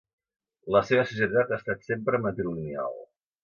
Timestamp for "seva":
0.87-1.03